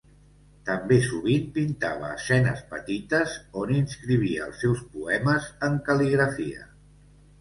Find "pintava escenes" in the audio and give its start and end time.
1.57-2.63